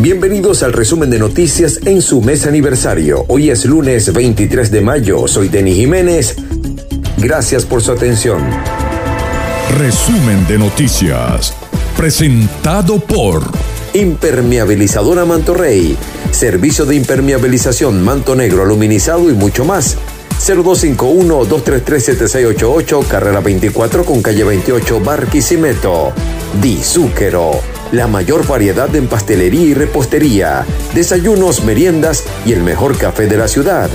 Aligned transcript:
Bienvenidos 0.00 0.62
al 0.62 0.72
resumen 0.72 1.10
de 1.10 1.18
noticias 1.18 1.80
en 1.84 2.00
su 2.00 2.22
mes 2.22 2.46
aniversario. 2.46 3.26
Hoy 3.28 3.50
es 3.50 3.66
lunes 3.66 4.10
23 4.10 4.70
de 4.70 4.80
mayo. 4.80 5.28
Soy 5.28 5.50
Denis 5.50 5.76
Jiménez. 5.76 6.34
Gracias 7.18 7.66
por 7.66 7.82
su 7.82 7.92
atención. 7.92 8.42
Resumen 9.76 10.46
de 10.46 10.56
noticias. 10.56 11.52
Presentado 11.94 13.00
por 13.00 13.42
Impermeabilizadora 13.92 15.26
Manto 15.26 15.52
Rey. 15.52 15.94
Servicio 16.30 16.86
de 16.86 16.94
impermeabilización, 16.94 18.02
manto 18.02 18.34
negro, 18.34 18.62
aluminizado 18.62 19.28
y 19.28 19.34
mucho 19.34 19.66
más. 19.66 19.98
0251-233-7688, 20.40 23.06
carrera 23.08 23.40
24 23.40 24.06
con 24.06 24.22
calle 24.22 24.44
28, 24.44 25.00
Barquisimeto. 25.00 26.14
Di 26.62 26.78
Zúquero 26.82 27.60
la 27.92 28.06
mayor 28.06 28.46
variedad 28.46 28.94
en 28.94 29.08
pastelería 29.08 29.62
y 29.62 29.74
repostería, 29.74 30.64
desayunos, 30.94 31.64
meriendas 31.64 32.22
y 32.44 32.52
el 32.52 32.62
mejor 32.62 32.96
café 32.96 33.26
de 33.26 33.36
la 33.36 33.48
ciudad. 33.48 33.90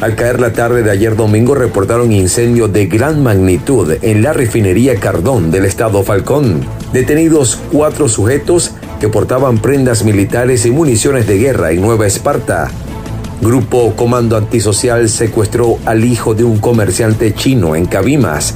Al 0.02 0.16
caer 0.16 0.40
la 0.40 0.54
tarde 0.54 0.82
de 0.82 0.92
ayer 0.92 1.18
domingo 1.18 1.56
reportaron 1.56 2.14
incendio 2.14 2.70
de 2.70 2.86
gran 2.86 3.22
magnitud 3.22 3.98
en 4.02 4.24
la 4.24 4.32
refinería 4.32 4.96
Cardón 4.96 5.52
del 5.52 5.66
estado 5.66 6.04
Falcón. 6.04 6.62
Detenidos 6.94 7.60
cuatro 7.70 8.08
sujetos 8.08 8.72
que 9.02 9.10
portaban 9.10 9.58
prendas 9.58 10.06
militares 10.06 10.66
y 10.66 10.72
municiones 10.72 11.28
de 11.28 11.38
guerra 11.38 11.72
en 11.72 11.82
Nueva 11.82 12.08
Esparta. 12.08 12.70
Grupo 13.42 13.94
Comando 13.98 14.38
Antisocial 14.38 15.10
secuestró 15.10 15.78
al 15.86 16.06
hijo 16.06 16.34
de 16.34 16.46
un 16.46 16.60
comerciante 16.60 17.34
chino 17.34 17.76
en 17.76 17.86
Cabimas. 17.86 18.54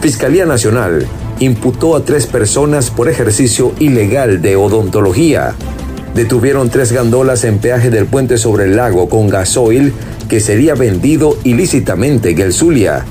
Fiscalía 0.00 0.46
Nacional 0.46 1.08
imputó 1.40 1.96
a 1.96 2.04
tres 2.04 2.26
personas 2.26 2.90
por 2.90 3.08
ejercicio 3.08 3.72
ilegal 3.78 4.40
de 4.42 4.56
odontología 4.56 5.54
detuvieron 6.14 6.70
tres 6.70 6.92
gandolas 6.92 7.44
en 7.44 7.58
peaje 7.58 7.90
del 7.90 8.06
puente 8.06 8.38
sobre 8.38 8.64
el 8.64 8.76
lago 8.76 9.08
con 9.08 9.28
gasoil 9.28 9.92
que 10.28 10.40
sería 10.40 10.74
vendido 10.74 11.36
ilícitamente 11.44 12.30
en 12.30 12.40
el 12.40 12.52
Zulia. 12.52 13.04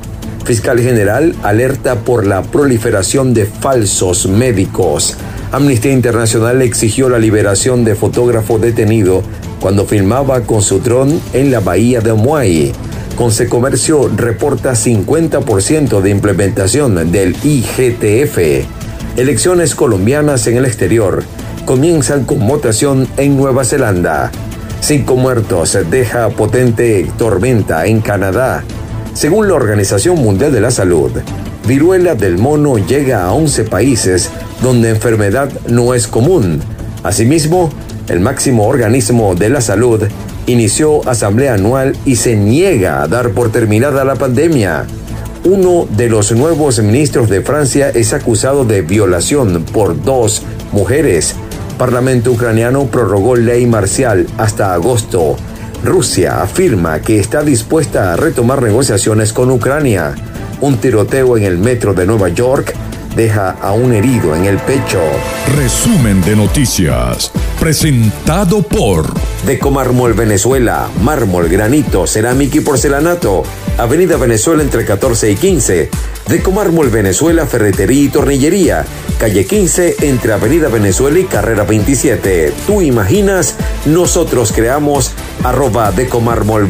Fiscal 0.46 0.80
General 0.80 1.36
alerta 1.44 1.96
por 2.00 2.26
la 2.26 2.42
proliferación 2.42 3.34
de 3.34 3.46
falsos 3.46 4.28
médicos. 4.28 5.16
Amnistía 5.52 5.92
Internacional 5.92 6.62
exigió 6.62 7.10
la 7.10 7.20
liberación 7.20 7.86
de 7.86 7.96
fotógrafo 7.96 8.58
detenido 8.58 9.22
cuando 9.60 9.86
filmaba 9.86 10.42
con 10.42 10.62
su 10.62 10.80
dron 10.80 11.22
en 11.34 11.52
la 11.52 11.60
bahía 11.60 12.02
de 12.02 12.12
Omuay. 12.12 12.74
Consecomercio 13.16 14.10
reporta 14.16 14.72
50% 14.72 16.02
de 16.02 16.10
implementación 16.10 17.12
del 17.12 17.36
IGTF. 17.44 18.66
Elecciones 19.18 19.76
colombianas 19.76 20.48
en 20.48 20.58
el 20.58 20.66
exterior 20.66 21.24
comienzan 21.66 22.26
con 22.26 22.48
votación 22.48 23.08
en 23.18 23.38
Nueva 23.38 23.66
Zelanda. 23.66 24.32
Cinco 24.82 25.16
muertos 25.16 25.78
deja 25.92 26.30
potente 26.30 27.08
tormenta 27.18 27.86
en 27.86 28.02
Canadá. 28.02 28.64
Según 29.14 29.48
la 29.48 29.54
Organización 29.54 30.18
Mundial 30.18 30.52
de 30.52 30.62
la 30.62 30.72
Salud, 30.72 31.12
viruela 31.68 32.16
del 32.16 32.40
mono 32.40 32.80
llega 32.80 33.26
a 33.26 33.34
11 33.34 33.66
países 33.66 34.32
donde 34.64 34.90
enfermedad 34.90 35.52
no 35.68 35.94
es 35.94 36.08
común. 36.08 36.62
Asimismo, 37.04 37.70
el 38.10 38.22
máximo 38.22 38.68
organismo 38.68 39.36
de 39.36 39.50
la 39.50 39.62
salud 39.62 40.02
inició 40.48 41.08
asamblea 41.08 41.56
anual 41.56 41.96
y 42.06 42.16
se 42.18 42.36
niega 42.36 43.02
a 43.02 43.08
dar 43.08 43.32
por 43.32 43.52
terminada 43.52 44.04
la 44.04 44.16
pandemia. 44.16 44.86
Uno 45.46 45.88
de 45.90 46.10
los 46.10 46.32
nuevos 46.32 46.80
ministros 46.82 47.30
de 47.30 47.42
Francia 47.42 47.90
es 47.90 48.14
acusado 48.14 48.64
de 48.64 48.82
violación 48.82 49.66
por 49.74 50.02
dos 50.02 50.42
mujeres. 50.72 51.36
Parlamento 51.78 52.32
ucraniano 52.32 52.86
prorrogó 52.86 53.36
ley 53.36 53.66
marcial 53.66 54.28
hasta 54.38 54.74
agosto. 54.74 55.36
Rusia 55.84 56.42
afirma 56.42 57.02
que 57.02 57.20
está 57.20 57.44
dispuesta 57.44 58.14
a 58.14 58.16
retomar 58.16 58.62
negociaciones 58.62 59.34
con 59.34 59.52
Ucrania. 59.52 60.16
Un 60.62 60.78
tiroteo 60.78 61.36
en 61.36 61.44
el 61.44 61.58
metro 61.58 61.94
de 61.94 62.06
Nueva 62.06 62.30
York 62.30 62.74
deja 63.16 63.52
a 63.52 63.74
un 63.74 63.94
herido 63.94 64.34
en 64.36 64.46
el 64.46 64.58
pecho. 64.60 65.02
Resumen 65.58 66.22
de 66.22 66.38
noticias. 66.38 67.32
Presentado 67.64 68.62
por 68.62 69.14
Deco 69.46 69.72
Mármol 69.72 70.12
Venezuela, 70.12 70.90
mármol, 71.02 71.48
granito, 71.48 72.06
cerámica 72.08 72.58
y 72.58 72.60
porcelanato. 72.60 73.44
Avenida 73.78 74.18
Venezuela 74.18 74.62
entre 74.62 74.84
14 74.84 75.32
y 75.32 75.36
15. 75.38 75.90
Deco 76.28 76.52
Mármol 76.52 76.90
Venezuela, 76.90 77.46
ferretería 77.46 78.04
y 78.04 78.10
tornillería. 78.10 78.86
Calle 79.18 79.46
15 79.46 79.96
entre 80.02 80.34
Avenida 80.34 80.68
Venezuela 80.68 81.18
y 81.20 81.24
Carrera 81.24 81.64
27. 81.64 82.52
Tú 82.68 82.82
imaginas, 82.82 83.56
nosotros 83.86 84.52
creamos 84.52 85.14
arroba 85.46 85.94
Decomármol. 85.94 86.68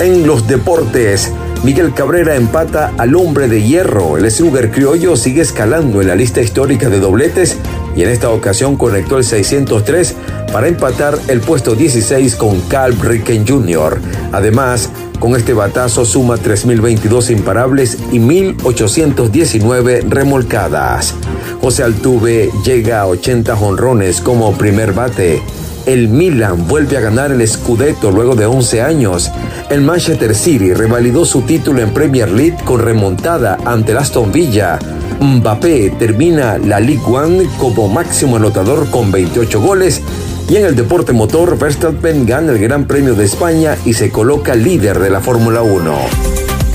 En 0.00 0.26
los 0.26 0.46
deportes, 0.46 1.32
Miguel 1.64 1.94
Cabrera 1.94 2.34
empata 2.34 2.92
al 2.98 3.14
hombre 3.14 3.46
de 3.46 3.62
hierro. 3.62 4.16
El 4.16 4.28
Sugar 4.32 4.72
Criollo 4.72 5.16
sigue 5.16 5.42
escalando 5.42 6.00
en 6.00 6.08
la 6.08 6.16
lista 6.16 6.40
histórica 6.40 6.88
de 6.88 6.98
dobletes 6.98 7.56
y 7.94 8.02
en 8.02 8.08
esta 8.08 8.30
ocasión 8.30 8.76
conectó 8.76 9.16
el 9.16 9.24
603 9.24 10.16
para 10.52 10.66
empatar 10.66 11.16
el 11.28 11.40
puesto 11.40 11.76
16 11.76 12.34
con 12.34 12.60
Cal 12.62 12.98
Ricken 13.00 13.46
Jr. 13.46 14.00
Además, 14.32 14.90
Con 15.22 15.36
este 15.36 15.52
batazo 15.54 16.04
suma 16.04 16.34
3.022 16.34 17.30
imparables 17.30 17.96
y 18.10 18.18
1.819 18.18 20.08
remolcadas. 20.08 21.14
José 21.60 21.84
Altuve 21.84 22.50
llega 22.64 23.02
a 23.02 23.06
80 23.06 23.54
jonrones 23.54 24.20
como 24.20 24.58
primer 24.58 24.92
bate. 24.92 25.40
El 25.86 26.08
Milan 26.08 26.68
vuelve 26.68 26.96
a 26.96 27.00
ganar 27.00 27.32
el 27.32 27.46
Scudetto 27.46 28.12
luego 28.12 28.36
de 28.36 28.46
11 28.46 28.82
años. 28.82 29.30
El 29.68 29.80
Manchester 29.80 30.34
City 30.34 30.74
revalidó 30.74 31.24
su 31.24 31.42
título 31.42 31.80
en 31.82 31.90
Premier 31.90 32.30
League 32.30 32.58
con 32.64 32.80
remontada 32.80 33.58
ante 33.64 33.90
el 33.92 33.98
Aston 33.98 34.30
Villa. 34.30 34.78
Mbappé 35.20 35.90
termina 35.98 36.58
la 36.58 36.78
Ligue 36.78 37.02
1 37.04 37.50
como 37.58 37.88
máximo 37.88 38.36
anotador 38.36 38.90
con 38.90 39.10
28 39.10 39.60
goles 39.60 40.02
y 40.48 40.56
en 40.56 40.66
el 40.66 40.76
deporte 40.76 41.12
motor, 41.12 41.58
Verstappen 41.58 42.26
gana 42.26 42.52
el 42.52 42.58
Gran 42.58 42.86
Premio 42.86 43.14
de 43.14 43.24
España 43.24 43.76
y 43.84 43.94
se 43.94 44.10
coloca 44.10 44.54
líder 44.54 44.98
de 44.98 45.10
la 45.10 45.20
Fórmula 45.20 45.62
1. 45.62 45.96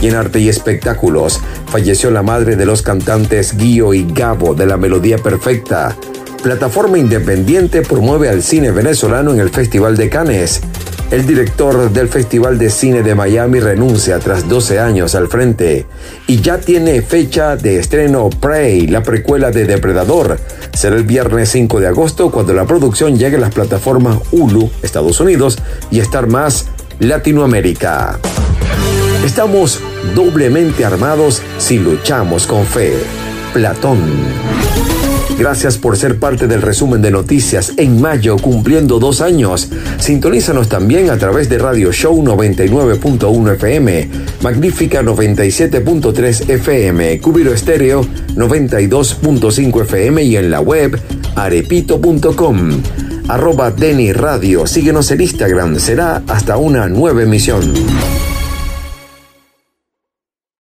Y 0.02 0.08
en 0.08 0.16
arte 0.16 0.40
y 0.40 0.50
espectáculos, 0.50 1.40
falleció 1.68 2.12
la 2.12 2.24
madre 2.24 2.56
de 2.56 2.66
los 2.66 2.82
cantantes 2.82 3.56
Guio 3.56 3.94
y 3.94 4.06
Gabo 4.12 4.54
de 4.54 4.66
la 4.66 4.78
Melodía 4.78 5.18
Perfecta. 5.18 5.96
Plataforma 6.42 6.98
Independiente 6.98 7.82
promueve 7.82 8.30
al 8.30 8.44
cine 8.44 8.72
venezolano 8.72 9.34
en 9.34 9.40
el 9.40 9.50
Festival 9.50 9.98
de 9.98 10.10
Cannes. 10.10 10.62
El 11.12 11.26
director 11.26 11.90
del 11.92 12.10
Festival 12.10 12.58
de 12.58 12.70
Cine 12.70 13.02
de 13.02 13.16
Miami 13.16 13.60
renuncia 13.60 14.20
tras 14.20 14.48
12 14.48 14.80
años 14.80 15.16
al 15.16 15.30
frente 15.30 15.86
y 16.28 16.42
ya 16.42 16.58
tiene 16.58 17.02
fecha 17.02 17.56
de 17.56 17.80
estreno 17.80 18.30
Prey, 18.30 18.88
la 18.88 19.04
precuela 19.04 19.52
de 19.52 19.66
Depredador. 19.66 20.38
Será 20.74 20.96
el 20.96 21.04
viernes 21.04 21.50
5 21.50 21.80
de 21.80 21.88
agosto 21.88 22.30
cuando 22.30 22.54
la 22.54 22.66
producción 22.66 23.18
llegue 23.18 23.38
a 23.38 23.40
las 23.40 23.54
plataformas 23.54 24.20
Hulu, 24.32 24.70
Estados 24.84 25.20
Unidos 25.20 25.58
y 25.92 26.00
Star 26.00 26.28
Más, 26.28 26.68
Latinoamérica. 27.00 28.20
Estamos 29.26 29.80
doblemente 30.14 30.86
armados 30.86 31.42
si 31.58 31.80
luchamos 31.80 32.48
con 32.48 32.66
fe. 32.66 32.94
Platón. 33.54 34.97
Gracias 35.38 35.78
por 35.78 35.98
ser 35.98 36.20
parte 36.20 36.48
del 36.48 36.62
resumen 36.62 37.02
de 37.02 37.12
noticias 37.12 37.74
en 37.78 38.02
mayo 38.02 38.38
cumpliendo 38.38 39.00
dos 39.00 39.22
años. 39.22 39.70
Sintonízanos 40.00 40.68
también 40.70 41.10
a 41.10 41.18
través 41.18 41.48
de 41.50 41.60
Radio 41.60 41.92
Show 41.92 42.24
99.1 42.24 43.54
FM, 43.54 44.10
Magnífica 44.42 45.04
97.3 45.04 46.50
FM, 46.50 47.20
Cubiro 47.20 47.54
Estéreo 47.54 48.04
92.5 48.36 49.82
FM 49.84 50.24
y 50.24 50.38
en 50.38 50.50
la 50.50 50.60
web 50.60 51.00
arepito.com. 51.36 52.82
Arroba 53.28 53.72
Deni 53.72 54.14
Radio. 54.14 54.66
Síguenos 54.66 55.12
en 55.12 55.22
Instagram. 55.22 55.80
Será 55.80 56.24
hasta 56.28 56.58
una 56.58 56.88
nueva 56.88 57.24
emisión. 57.24 57.74